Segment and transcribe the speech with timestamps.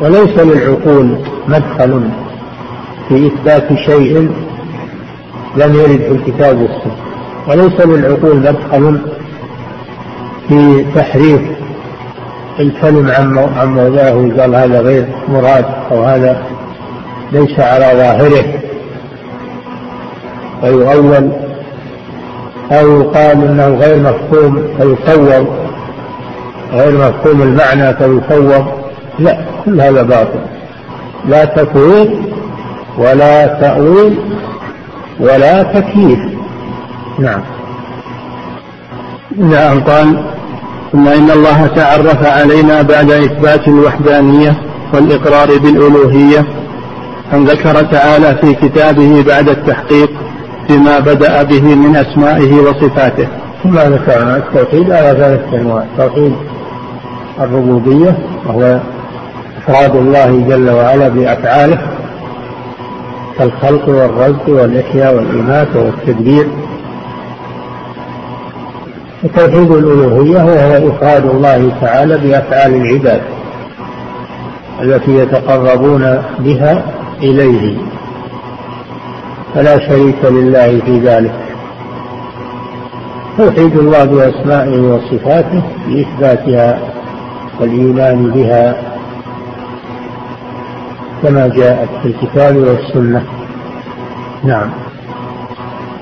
[0.00, 1.18] وليس للعقول
[1.48, 2.10] مدخل
[3.08, 4.30] في إثبات شيء
[5.56, 6.96] لم يرد في الكتاب والسنة.
[7.48, 9.00] وليس للعقول مدخل
[10.48, 11.40] في تحريف
[12.60, 13.10] الكلم
[13.56, 16.42] عن موضعه قال هذا غير مراد أو هذا
[17.32, 18.44] ليس على ظاهره.
[20.60, 21.32] فيؤول
[22.72, 25.46] أو يقال إنه غير مفهوم فيصور.
[26.72, 28.85] غير مفهوم المعنى فيصور.
[29.18, 30.40] لا كل هذا باطل.
[31.28, 32.10] لا تفويض
[32.98, 34.18] ولا تأويل
[35.20, 36.18] ولا تكييف.
[37.18, 37.40] نعم.
[39.38, 40.24] نعم قال
[40.92, 44.56] ثم إن الله تعرف علينا بعد إثبات الوحدانية
[44.94, 46.44] والإقرار بالألوهية
[47.32, 50.10] أن ذكر تعالى في كتابه بعد التحقيق
[50.68, 53.28] بما بدأ به من أسمائه وصفاته.
[53.62, 56.32] ثم ذكرنا التوحيد على ثلاث أنواع توحيد
[57.40, 58.80] الربوبية وهو
[59.68, 61.78] إفراد الله جل وعلا بأفعاله
[63.38, 66.46] كالخلق والرزق والإحياء والإماتة والتدبير.
[69.24, 73.20] وتوحيد الألوهية وهو إفراد الله تعالى بأفعال العباد
[74.82, 76.82] التي يتقربون بها
[77.22, 77.76] إليه.
[79.54, 81.34] فلا شريك لله في ذلك.
[83.38, 86.78] توحيد الله بأسمائه وصفاته بإثباتها
[87.60, 88.95] والإيمان بها
[91.26, 93.22] كما جاءت في الكتاب والسنة.
[94.44, 94.70] نعم.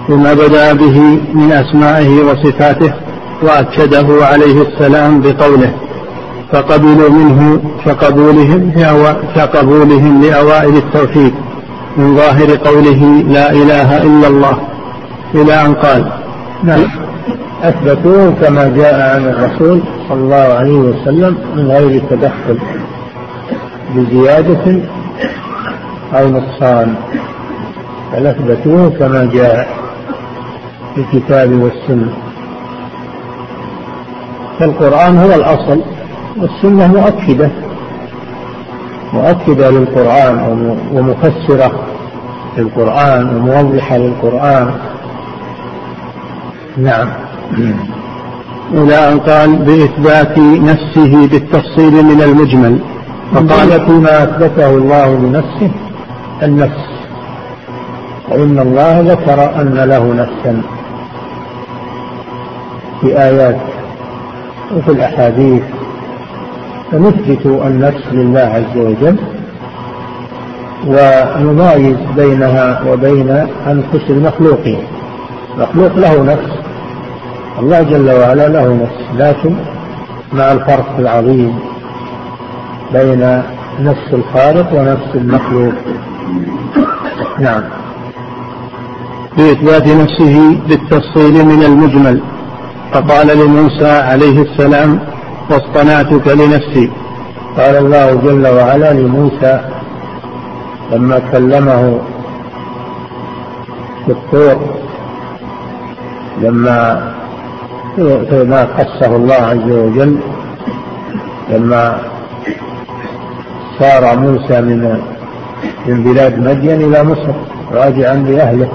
[0.08, 1.00] بما بدأ به
[1.34, 2.94] من أسمائه وصفاته
[3.42, 5.72] وأكده عليه السلام بقوله
[6.52, 8.72] فقبلوا منه كقبولهم
[9.36, 11.34] كقبولهم لأوائل التوحيد
[11.96, 14.58] من ظاهر قوله لا إله إلا الله.
[15.34, 16.12] إلى أن قال
[16.64, 16.84] نعم.
[17.62, 22.58] أثبتوه كما جاء عن الرسول صلى الله عليه وسلم من غير تدخل
[23.96, 24.80] بزيادة
[26.12, 26.94] أو نقصان.
[28.12, 29.68] بل أثبتوه كما جاء
[30.94, 32.12] في الكتاب والسنة.
[34.58, 35.80] فالقرآن هو الأصل
[36.36, 37.50] والسنة مؤكدة.
[39.12, 41.72] مؤكدة للقرآن ومفسرة
[42.58, 44.70] للقرآن وموضحة للقرآن.
[46.76, 47.08] نعم.
[48.72, 52.78] إلى أن قال بإثبات نفسه بالتفصيل من المجمل.
[53.34, 55.70] فقال فيما أثبته الله لنفسه
[56.42, 56.84] النفس.
[58.28, 60.62] وإن الله ذكر أن له نفسا
[63.00, 63.56] في آيات
[64.76, 65.62] وفي الأحاديث.
[66.92, 69.16] فنثبت النفس لله عز وجل
[70.86, 73.30] ونمايز بينها وبين
[73.66, 74.78] أنفس المخلوقين.
[75.58, 76.52] مخلوق له نفس
[77.58, 79.54] الله جل وعلا له نفس لكن
[80.32, 81.58] مع الفرق العظيم
[82.92, 83.42] بين
[83.80, 85.74] نفس الخالق ونفس المخلوق.
[87.40, 87.62] نعم.
[89.36, 92.20] بإثبات نفسه بالتفصيل من المجمل.
[92.92, 95.00] فقال لموسى عليه السلام
[95.50, 96.90] واصطنعتك لنفسي.
[97.56, 99.60] قال الله جل وعلا لموسى
[100.92, 101.98] لما كلمه
[104.06, 104.56] في الطور
[106.40, 107.12] لما
[108.32, 110.18] ما قصه الله عز وجل
[111.50, 111.98] لما
[113.78, 115.02] صار موسى من
[115.86, 117.32] من بلاد مدين إلى مصر
[117.72, 118.68] راجعا لأهله.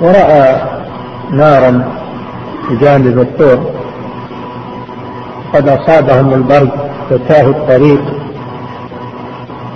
[0.00, 0.56] ورأى
[1.32, 1.84] نارا
[2.70, 3.70] بجانب الطور.
[5.54, 6.70] قد أصابهم البرد
[7.10, 8.00] فتاه الطريق.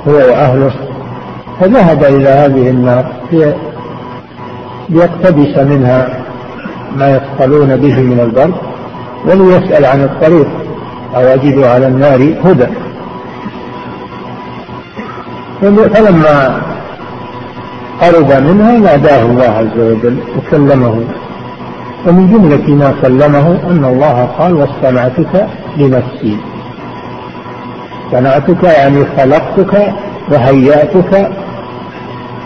[0.09, 0.73] هو وأهله.
[1.61, 3.05] فذهب إلى هذه النار
[4.89, 6.09] ليقتبس منها
[6.97, 8.55] ما يثقلون به من البرد
[9.27, 10.49] وليسأل عن الطريق.
[11.17, 12.67] أو أجد على النار هدى.
[15.61, 16.61] فلما
[18.01, 21.05] قرب منها ناداه الله عز وجل وكلمه.
[22.07, 26.37] ومن جملة ما كلمه أن الله قال واصطنعتك لنفسي.
[28.13, 29.93] صنعتك يعني خلقتك
[30.31, 31.31] وهيأتك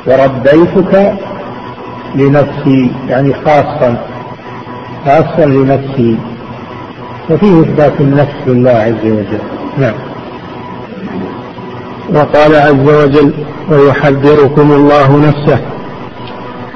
[0.06, 1.14] وربيتك
[2.14, 3.96] لنفسي يعني خاصا
[5.04, 6.16] خاصا لنفسي.
[7.30, 9.38] وفيه إثبات النفس لله عز وجل.
[9.78, 10.13] نعم.
[12.12, 13.32] وقال عز وجل
[13.70, 15.58] ويحذركم الله نفسه.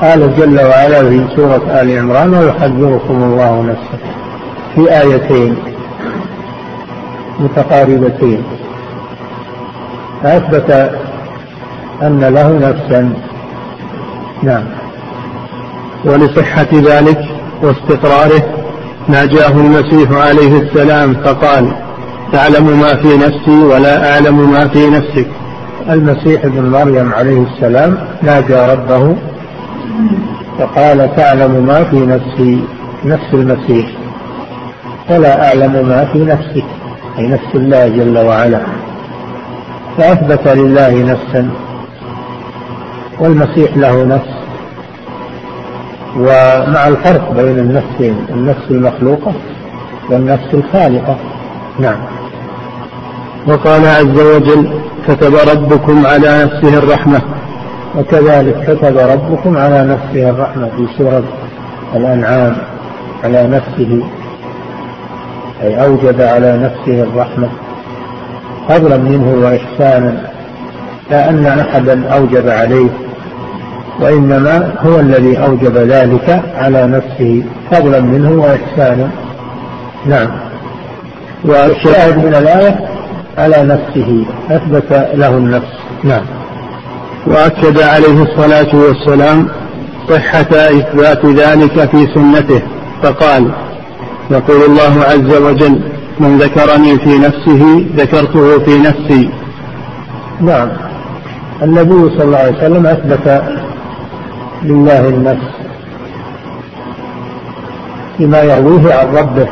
[0.00, 3.98] قال جل وعلا في سورة آل عمران ويحذركم الله نفسه.
[4.74, 5.56] في آيتين
[7.40, 8.42] متقاربتين.
[10.22, 10.90] فأثبت
[12.02, 13.12] أن له نفسا.
[14.42, 14.64] نعم.
[16.04, 17.20] ولصحة ذلك
[17.62, 18.42] واستقراره
[19.08, 21.72] ناجاه المسيح عليه السلام فقال
[22.32, 25.26] تعلم ما في نفسي ولا أعلم ما في نفسك.
[25.90, 29.16] المسيح ابن مريم عليه السلام ناجى ربه
[30.58, 32.64] فقال تعلم ما في نفسي
[33.04, 33.86] نفس المسيح.
[35.10, 36.64] ولا أعلم ما في نفسك
[37.18, 38.60] أي نفس الله جل وعلا.
[39.98, 41.50] فأثبت لله نفسا
[43.20, 44.38] والمسيح له نفس.
[46.16, 49.32] ومع الفرق بين النفسين النفس المخلوقة
[50.10, 51.16] والنفس الخالقة.
[51.80, 52.17] نعم.
[53.46, 54.68] وقال عز وجل
[55.08, 57.20] كتب ربكم على نفسه الرحمة.
[57.96, 61.22] وكذلك كتب ربكم على نفسه الرحمة في سورة
[61.94, 62.56] الأنعام
[63.24, 64.02] على نفسه
[65.62, 67.48] أي أوجب على نفسه الرحمة
[68.68, 70.30] فضلا منه وإحسانا
[71.10, 72.88] لا أن أحدا أوجب عليه
[74.00, 79.10] وإنما هو الذي أوجب ذلك على نفسه فضلا منه وإحسانا.
[80.06, 80.28] نعم.
[81.44, 82.97] والشاهد من الآية
[83.38, 85.72] على نفسه أثبت له النفس.
[86.04, 86.24] نعم.
[87.26, 89.48] وأكد عليه الصلاة والسلام
[90.08, 92.62] صحة إثبات ذلك في سنته
[93.02, 93.52] فقال
[94.30, 95.80] يقول الله عز وجل
[96.20, 99.30] من ذكرني في نفسه ذكرته في نفسي.
[100.40, 100.68] نعم.
[101.62, 103.42] النبي صلى الله عليه وسلم أثبت
[104.62, 105.48] لله النفس
[108.18, 109.48] فيما يرويه عن ربه.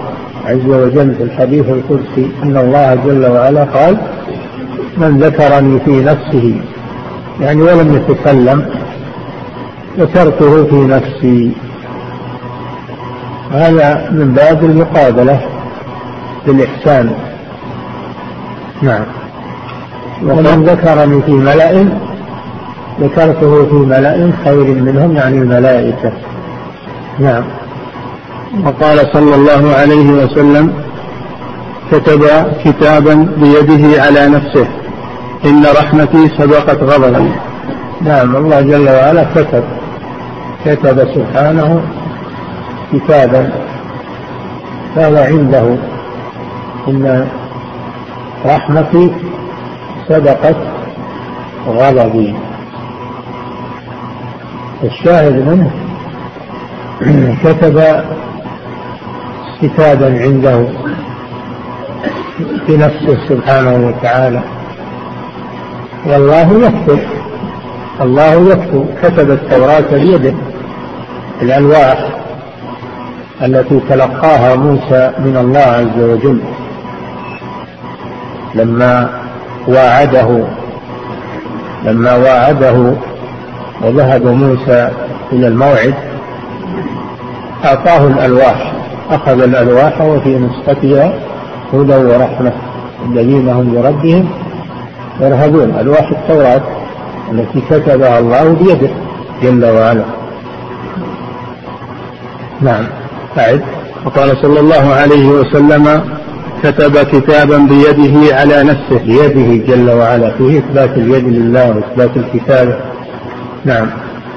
[0.47, 3.97] عز وجل في الحديث القدسي أن الله جل وعلا قال
[4.97, 6.61] من ذكرني في نفسه
[7.41, 8.67] يعني ولم يتكلم
[9.99, 11.53] ذكرته في نفسي.
[13.53, 15.41] هذا من باب المقابلة
[16.47, 17.15] بالإحسان.
[18.83, 19.05] نعم.
[20.23, 21.89] ومن ذكرني في ملأ
[23.01, 26.13] ذكرته في ملأ خير منهم يعني الملائكة.
[27.19, 27.45] نعم.
[28.65, 30.73] وقال صلى الله عليه وسلم
[31.93, 32.23] كتب
[32.65, 34.67] كتابا بيده على نفسه
[35.45, 37.31] إن رحمتي سبقت غضبا.
[38.01, 39.65] نعم الله جل وعلا كتب
[40.65, 41.83] كتب سبحانه
[42.93, 43.51] كتابا
[44.97, 45.77] قال عنده.
[46.89, 47.29] إن
[48.47, 49.11] رحمتي
[50.09, 50.57] سبقت
[51.69, 52.35] غضبي.
[54.85, 55.71] الشاهد منه
[57.45, 57.83] كتب
[59.63, 60.67] كتابا عنده
[62.69, 64.41] بنفسه سبحانه وتعالى.
[66.07, 66.99] والله يكتب
[68.01, 70.35] الله يكتب كتب التوراة بيده
[71.43, 72.09] الألواح
[73.43, 76.41] التي تلقاها موسى من الله عز وجل.
[78.55, 79.11] لما
[79.69, 80.45] واعده
[81.85, 82.95] لما واعده
[83.83, 84.91] وذهب موسى
[85.33, 85.95] إلى الموعد
[87.65, 88.76] أعطاه الألواح.
[89.11, 91.15] أخذ الألواح وفي نسختها
[91.73, 92.53] هدى ورحمة.
[93.09, 94.29] الذين هم لربهم
[95.21, 95.75] يرهبون.
[95.81, 96.63] ألواح التوراة
[97.33, 98.91] التي كتبها الله بيده
[99.43, 100.05] جل وعلا.
[102.61, 102.87] نعم.
[103.39, 103.61] أعد.
[104.07, 106.01] وقال صلى الله عليه وسلم
[106.63, 108.99] كتب كتابا بيده على نفسه.
[109.05, 110.31] بيده جل وعلا.
[110.31, 112.77] فيه إثبات اليد لله وإثبات الكتابة
[113.65, 113.87] نعم.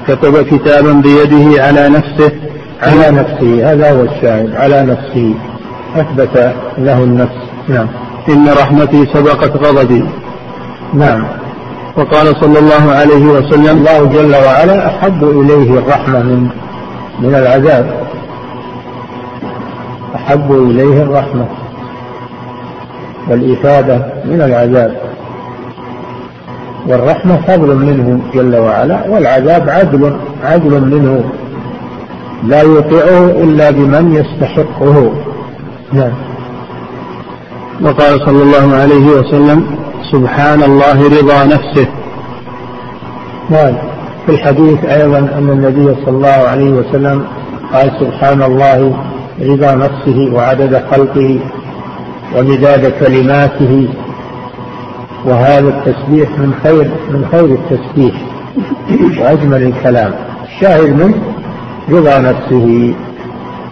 [0.08, 2.32] كتب كتابا بيده على نفسه.
[2.82, 4.56] على نفسه هذا هو الشاهد.
[4.56, 5.34] على نفسه
[5.96, 7.36] أثبت له النفس.
[7.68, 7.86] نعم.
[8.28, 10.04] إن رحمتي سبقت غضبي.
[10.94, 11.24] نعم.
[11.96, 16.48] وقال صلى الله عليه وسلم الله جل وعلا أحب إليه الرحمة من
[17.20, 18.06] من العذاب.
[20.14, 21.46] أحب إليه الرحمة
[23.28, 25.00] والإفادة من العذاب.
[26.86, 31.24] والرحمة فضل منه جل وعلا والعذاب عدل عدل منه.
[32.44, 35.12] لا يطيعه إلا بمن يستحقه.
[35.92, 36.12] نعم.
[37.82, 39.66] وقال صلى الله عليه وسلم
[40.12, 41.86] سبحان الله رضا نفسه.
[43.50, 43.74] نعم.
[44.26, 47.24] في الحديث أيضا أن النبي صلى الله عليه وسلم
[47.72, 48.96] قال سبحان الله
[49.40, 51.38] رضا نفسه وعدد خلقه
[52.36, 53.88] ومداد كلماته.
[55.24, 58.14] وهذا التسبيح من خير من خير التسبيح
[59.20, 60.14] وأجمل الكلام.
[60.44, 61.29] الشاهد منه
[61.92, 62.94] رضا نفسه.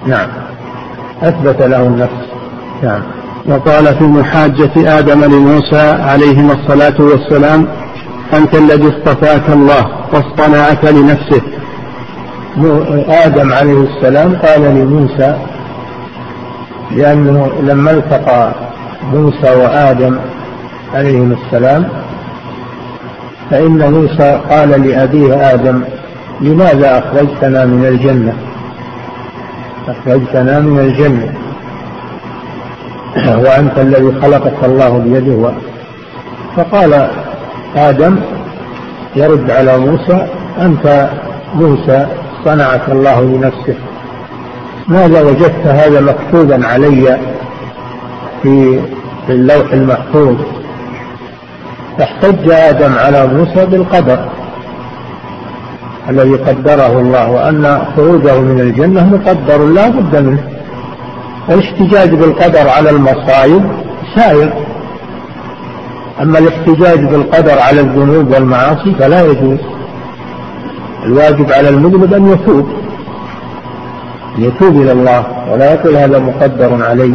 [0.06, 0.28] نعم.
[1.22, 2.28] أثبت له النفس.
[2.82, 3.02] نعم.
[3.46, 7.66] وقال في محاجة آدم لموسى عليهما الصلاة والسلام
[8.34, 11.42] أنت الذي اصطفاك الله واصطنعك لنفسه
[13.26, 15.37] آدم عليه السلام قال لموسى
[16.90, 18.52] لأنه لما التقى
[19.12, 20.18] موسى وآدم
[20.94, 21.88] عليهم السلام
[23.50, 25.82] فإن موسى قال لأبيه آدم
[26.40, 28.35] لماذا أخرجتنا من الجنة؟
[29.88, 31.35] أخرجتنا من الجنة.
[33.45, 35.52] وأنت الذي خلقك الله بيده.
[36.57, 37.11] فقال
[37.76, 38.16] آدم
[39.16, 40.26] يرد على موسى
[40.61, 41.11] أنت
[41.54, 42.07] موسى
[42.45, 43.75] صنعك الله لنفسه.
[44.88, 47.18] ماذا وجدت هذا مكتوبا علي
[48.42, 48.80] في
[49.28, 50.37] اللوح المحفوظ؟
[51.99, 54.38] فاحتج آدم على موسى بالقدر.
[56.09, 60.43] الذي قدره الله وأن خروجه من الجنة مقدر لا بد منه.
[61.49, 63.62] الاحتجاج بالقدر على المصائب
[64.17, 64.53] سائر.
[66.23, 69.59] أما الاحتجاج بالقدر على الذنوب والمعاصي فلا يجوز.
[71.05, 72.69] الواجب على المذنب أن يتوب.
[74.38, 77.15] يتوب إلى الله ولا يقول هذا مقدر علي.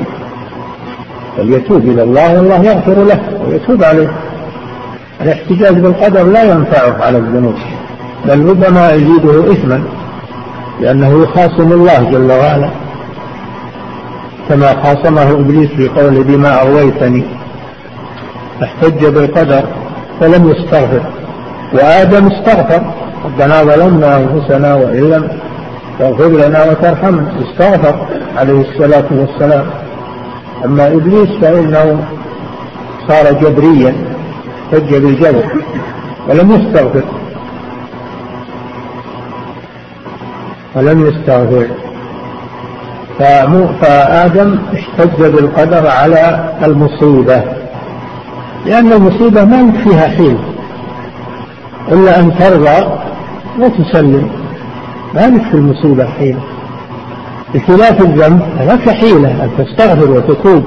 [1.37, 4.11] بل يتوب إلى الله والله يغفر له ويتوب عليه.
[5.21, 7.55] الاحتجاج بالقدر لا ينفعه على الذنوب.
[8.25, 9.83] بل ربما يزيده إثما
[10.81, 12.69] لأنه يخاصم الله جل وعلا
[14.49, 17.23] كما خاصمه إبليس في قوله بما أغويتني
[18.63, 19.63] احتج بالقدر
[20.19, 21.01] فلم يستغفر
[21.73, 22.81] وآدم استغفر
[23.25, 25.27] ربنا ظلمنا أنفسنا وإن لم
[25.99, 29.65] تغفر لنا وترحمنا استغفر عليه الصلاة والسلام.
[30.65, 32.03] أما إبليس فإنه
[33.07, 33.95] صار جبريا
[34.65, 35.43] احتج بالجبر
[36.29, 37.03] ولم يستغفر.
[40.75, 41.67] ولم يستغفر.
[43.81, 47.43] فآدم احتج بالقدر على المصيبة.
[48.65, 50.37] لأن المصيبة ما فيها حيل
[51.91, 52.99] إلا أن ترضى
[53.59, 54.29] وتسلم.
[55.13, 56.39] ما لك في المصيبة حيلة
[57.53, 60.63] بخلاف الذنب لك حيلة أن تستغفر وتتوب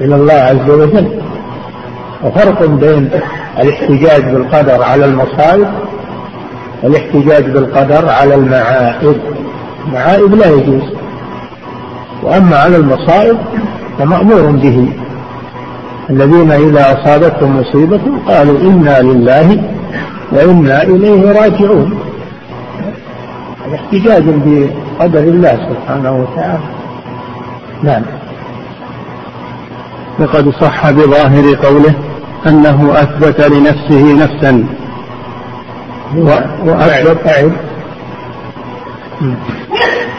[0.00, 1.20] إلى الله عز وجل.
[2.24, 3.10] وفرق بين
[3.58, 5.68] الاحتجاج بالقدر على المصائب
[6.84, 9.16] والاحتجاج بالقدر على المعائب
[9.86, 10.82] المعائب لا يجوز.
[12.22, 13.38] وأما على المصائب
[13.98, 14.88] فمأمور به.
[16.10, 19.62] الذين إذا أصابتهم مصيبة قالوا إنا لله
[20.32, 21.98] وإنا إليه راجعون.
[23.74, 26.64] احتجاج بقدر الله سبحانه وتعالى.
[27.82, 28.02] نعم.
[30.20, 31.94] وقد صح بظاهر قوله
[32.46, 34.64] أنه أثبت لنفسه نفسا.
[36.66, 37.52] وأثبت أعد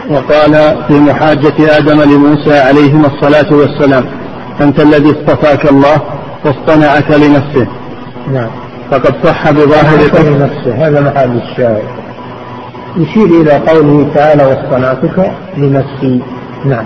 [0.09, 4.05] وقال في محاجة آدم لموسى عليهما الصلاة والسلام
[4.61, 6.01] أنت الذي اصطفاك الله
[6.45, 7.67] واصطنعك لنفسه.
[8.33, 8.49] نعم.
[8.91, 10.87] فقد صح بظاهر لنفسه.
[10.87, 11.83] هذا محل الشاهد.
[12.97, 16.21] يشير إلى قوله تعالى واصطنعتك لنفسي.
[16.65, 16.85] نعم.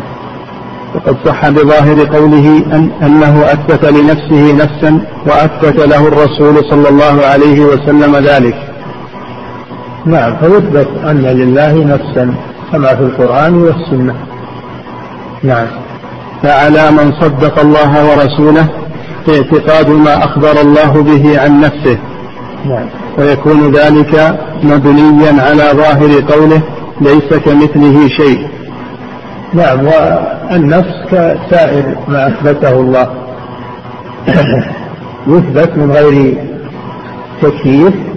[0.96, 7.62] وقد صح بظاهر قوله أن أنه أثبت لنفسه نفسا وأثبت له الرسول صلى الله عليه
[7.62, 8.69] وسلم ذلك.
[10.06, 12.36] نعم فيثبت أن لله نفسا
[12.72, 14.16] كما في القرآن والسنة.
[15.44, 15.68] نعم.
[16.44, 18.70] فعلى من صدق الله ورسوله
[19.30, 21.98] اعتقاد ما أخبر الله به عن نفسه.
[22.66, 22.86] نعم.
[23.18, 26.62] ويكون ذلك مبنيا على ظاهر قوله
[27.02, 28.48] ليس كمثله شيء.
[29.54, 33.10] نعم والنفس كسائر ما أثبته الله.
[35.28, 36.38] يثبت من غير
[37.42, 38.09] تكييف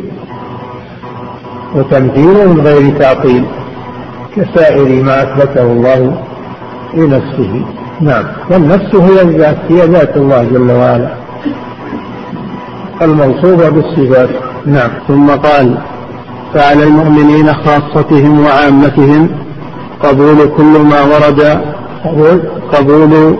[1.75, 3.45] وتمثيل ومن غير تعطيل
[4.37, 6.23] كسائر ما أثبته الله
[6.95, 7.65] لنفسه.
[8.01, 8.25] نعم.
[8.51, 11.09] والنفس هي الذات هي ذات الله جل وعلا.
[13.03, 14.29] الموصوفة بالصفات.
[14.67, 14.91] نعم.
[15.09, 15.79] ثم قال
[16.55, 19.29] فعلى المؤمنين خاصتهم وعامتهم
[20.03, 21.61] قبول كل ما ورد
[22.05, 22.41] قبول
[22.73, 23.37] قبول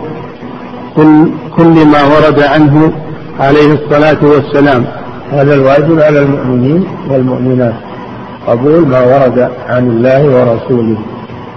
[0.95, 2.93] كل, كل ما ورد عنه
[3.39, 4.85] عليه الصلاة والسلام.
[5.31, 7.92] هذا الواجب على المؤمنين والمؤمنات.
[8.47, 10.97] قبول ما ورد عن الله ورسوله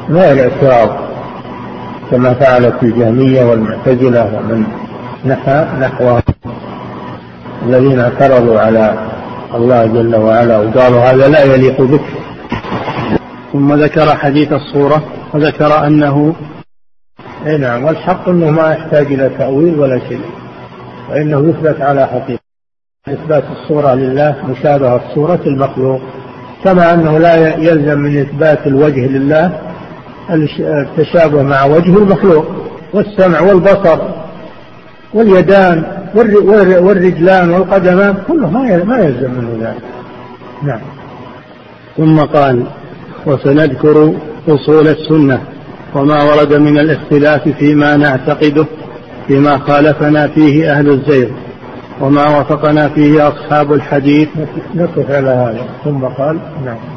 [0.08, 0.96] ما الاعتراض
[2.10, 4.64] كما فعلت الجهمية والمعتزلة ومن
[5.24, 6.18] نحى نحو
[7.62, 8.94] الذين اعترضوا على
[9.54, 12.04] الله جل وعلا وقالوا هذا لا يليق بك.
[13.52, 15.02] ثم ذكر حديث الصورة
[15.34, 16.34] وذكر أنه
[17.46, 20.20] أي نعم والحق إنه ما يحتاج إلى تأويل ولا شيء
[21.10, 22.40] وإنه يثبت على حقيقة.
[23.08, 26.00] إثبات الصورة لله مشابهة صورة المخلوق.
[26.64, 29.60] كما أنه لا يلزم من إثبات الوجه لله
[30.60, 32.46] التشابه مع وجه المخلوق
[32.92, 33.98] والسمع والبصر
[35.14, 35.84] واليدان
[36.80, 39.82] والرجلان والقدمان كله ما ما يلزم منه ذلك.
[40.62, 40.80] نعم.
[41.96, 42.66] ثم قال
[43.26, 44.14] وسنذكر
[44.48, 45.40] أصول السنة
[45.94, 48.66] وما ورد من الاختلاف فيما نعتقده
[49.26, 51.28] فيما خالفنا فيه أهل الزيغ.
[52.00, 54.28] وما وافقنا فيه أصحاب الحديث.
[54.74, 55.66] نقف على هذا.
[55.84, 56.95] ثم قال نعم.